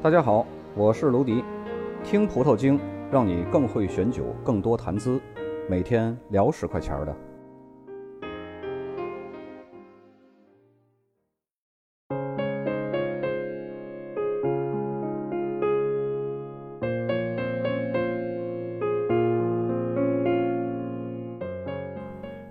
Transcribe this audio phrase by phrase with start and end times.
[0.00, 0.46] 大家好，
[0.76, 1.42] 我是卢迪，
[2.04, 2.78] 听葡萄精，
[3.10, 5.20] 让你更会选酒，更多谈资，
[5.68, 7.16] 每天聊十块钱的。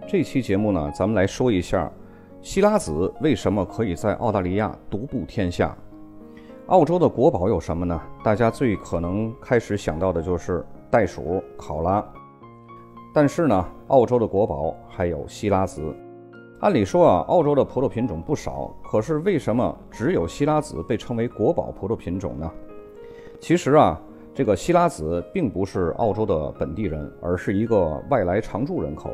[0.06, 1.90] 这期节目呢，咱们来说一下
[2.42, 5.74] 希拉子为什么可以在澳大利亚独步天下。
[6.68, 7.98] 澳洲的国宝有什么呢？
[8.22, 12.06] 大家最可能开始想到的就是袋鼠、考拉。
[13.14, 15.82] 但是呢，澳洲的国宝还有希拉子。
[16.60, 22.52] 按理说啊，澳洲的葡萄品种不少，可是为什么只有希拉子被称为国宝葡萄品种呢？
[23.40, 23.98] 其实啊，
[24.34, 29.10] 这个希拉子并不是澳洲的本地人，而是一个外来常住人口。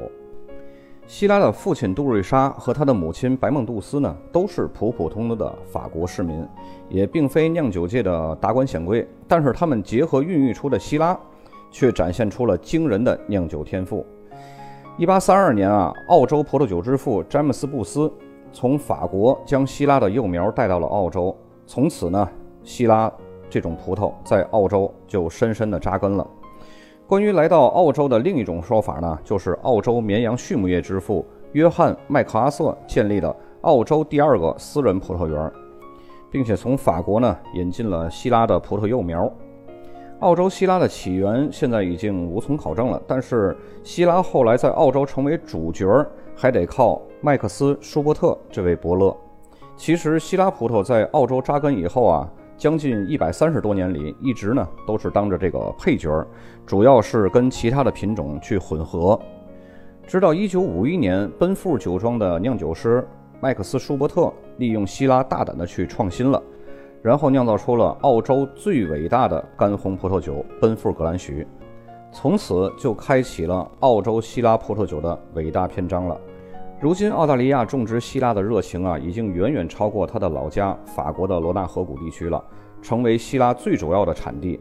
[1.06, 6.46] 希拉的父亲杜瑞莎和他的母亲白梦杜斯呢，都是普普通通的法国市民，
[6.90, 9.08] 也并非酿酒界的达官显贵。
[9.28, 11.18] 但是他们结合孕育出的希拉，
[11.70, 14.06] 却展现出了惊人的酿酒天赋。
[14.98, 18.12] 一八三二年啊，澳洲葡萄酒之父詹姆斯布斯
[18.52, 21.36] 从法国将希拉的幼苗带到了澳洲，
[21.68, 22.28] 从此呢，
[22.64, 23.12] 希拉
[23.50, 26.26] 这种葡萄在澳洲就深深的扎根了。
[27.06, 35.52] 关于来到澳洲的另一种说法呢，就是澳洲绵羊畜牧业之父约翰麦克阿瑟建立的澳洲第二个私人葡萄园，
[36.32, 39.32] 并且从法国呢引进了希拉的葡萄幼苗。
[40.22, 45.86] 澳洲希拉的起源现在已经无从考证了，但是希拉后来在澳洲成为主角，
[46.34, 49.16] 还得靠麦克斯舒伯特这位伯乐。
[49.76, 52.32] 其实希拉葡萄在澳洲扎根以后啊。
[52.58, 56.26] 将近一百三十多年里，一直呢都是当着这个配角，
[56.66, 59.20] 主要是跟其他的品种去混合。
[60.06, 63.06] 直到一九五一年，奔富酒庄的酿酒师
[63.42, 66.42] 麦克斯舒伯特利用希拉大胆的去创新了，
[67.02, 71.48] 然后酿造出了澳洲最伟大的干红葡萄酒奔富格兰许，
[72.12, 76.20] 从此就开启了澳洲希拉葡萄酒的伟大篇章了。
[76.84, 82.44] 如今，澳大利亚种植希拉的热情啊，已经远远超过他的老家法国的罗纳河谷地区了，
[82.82, 84.60] 成为希拉最主要的产地。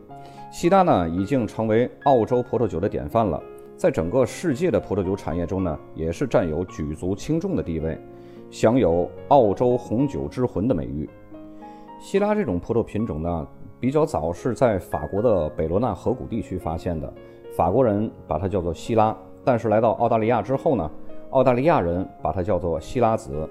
[0.49, 3.43] 希拉呢，已经成为澳洲葡萄酒的典范了，
[3.77, 7.99] 在整个世界的葡萄酒产业中呢，也是占有举足轻重的地位，
[8.53, 11.11] 享有“澳洲红酒之魂”的美誉。
[11.99, 13.49] 希拉这种葡萄品种呢，
[13.81, 17.13] 比较早是在法国的北罗纳河谷地区发现的，
[17.57, 19.13] 法国人把它叫做希拉，
[19.43, 20.89] 但是来到澳大利亚之后呢？
[21.33, 23.49] 澳大利亚人把它叫做希拉子，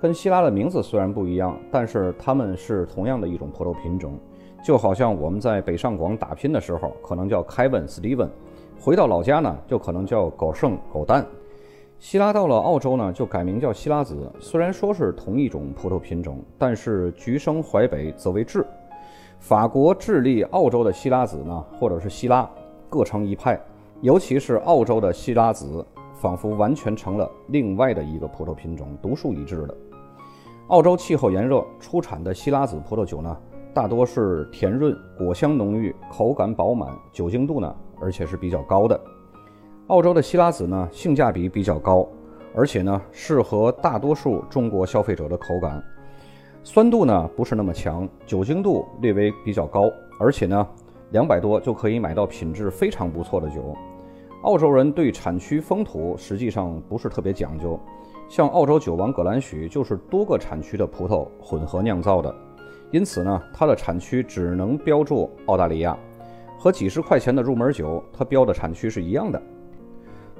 [0.00, 4.18] 跟希拉的名字虽然不一样，但是它们是同样的一种葡萄品种。
[4.64, 8.28] 就好像我们在北上广打拼的时候，可能叫 Kevin、Steven，
[8.80, 11.24] 回到老家呢，就可能叫狗剩、狗蛋。
[12.00, 14.28] 希拉到了澳洲呢，就改名叫希拉子。
[14.40, 18.64] 虽然说是同一种葡萄品种，但是橘生淮北则为枳。
[19.38, 22.50] 法国、智利、澳洲的希拉子呢，或者是希拉，
[22.90, 23.60] 各成一派。
[24.00, 25.86] 尤其是澳洲的希拉子。
[26.22, 29.76] 仿佛完全成了另外的一个葡萄品种，独树一帜的。
[30.68, 33.36] 澳洲气候炎热，出产的希拉子葡萄酒呢，
[33.74, 38.98] 大多是甜润、果香浓郁、口感饱满，酒精度呢，而且是比较高的。
[39.88, 42.06] 澳洲的希拉子呢，性价比比较高，
[42.54, 45.82] 而且呢，适合大多数中国消费者的口感。
[46.62, 49.90] 酸度呢，不是那么强，酒精度略微比较高，
[50.20, 50.64] 而且呢，
[51.10, 53.76] 两百多就可以买到品质非常不错的酒。
[54.42, 57.78] 澳洲人对产区风土实际上不是特别讲究，
[58.28, 62.34] 像澳洲酒王葛兰许就是多个产区的葡萄混合酿造的，
[62.90, 65.96] 因此呢，它的产区只能标注澳大利亚，
[66.58, 69.40] 和几十块钱的入门酒它标的产区是一样的。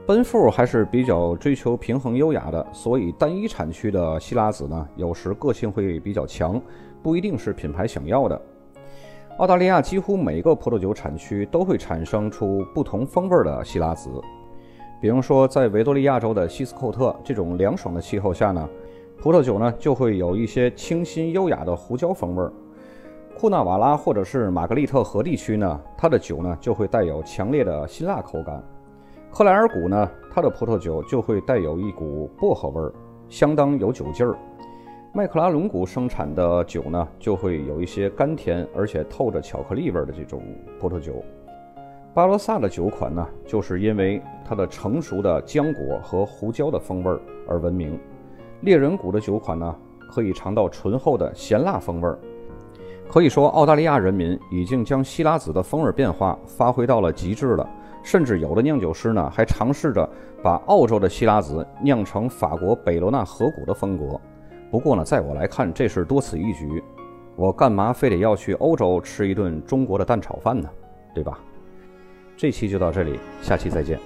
[0.05, 6.61] 奔富还是比较追求平衡优雅的，所以单一产区的希拉子呢，有时个性会比较强，
[7.05, 8.43] 不一定是品牌想要的。
[9.39, 14.11] 澳大利亚几乎每个葡萄酒产区都会产生出不同风味的希拉子，
[15.01, 18.69] 比如说在维多利亚州的西斯寇特这种凉爽的气候下呢，
[19.19, 22.53] 葡萄酒呢就会有一些清新优雅的胡椒风味儿；
[23.35, 28.63] 库纳瓦拉或者是玛格丽特河地区呢，它的酒呢就会带有强烈的辛辣口感；
[29.33, 32.93] 克莱尔谷呢，它的葡萄酒就会带有一股薄荷味儿，
[33.31, 34.37] 相当有酒劲儿。
[35.15, 40.43] 麦克拉龙谷生产的酒呢，就会有一些甘甜而且透着巧克力味的这种
[40.81, 41.23] 葡萄酒。
[42.15, 47.15] 巴罗萨的酒款呢，就是因为它的成熟的浆果和胡椒的风味
[47.47, 48.01] 而闻名。
[48.63, 49.77] 猎人谷的酒款呢，
[50.11, 52.11] 可以尝到醇厚的咸辣风味。
[53.07, 57.69] 可以说，澳大利亚人民已经将希拉子的风味变化发挥到了极致了。
[58.03, 60.09] 甚至有的酿酒师呢，还尝试着
[60.43, 64.19] 把澳洲的希拉子酿成法国北罗纳河谷的风格。
[64.73, 66.83] 不过呢，在我来看，这是多此一举。
[67.37, 70.67] 我干嘛非得要去欧洲吃一顿中国的蛋炒饭呢？
[71.15, 71.39] 对吧？
[72.39, 73.99] 这期就到这里，下期再见。